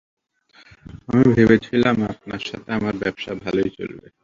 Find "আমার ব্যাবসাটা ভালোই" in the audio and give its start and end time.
2.71-3.71